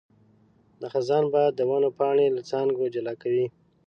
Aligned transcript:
د 0.81 0.83
خزان 0.93 1.25
باد 1.33 1.51
د 1.55 1.61
ونو 1.69 1.89
پاڼې 1.97 2.27
له 2.35 2.41
څانګو 2.49 2.85
جلا 2.95 3.13
کوي. 3.21 3.45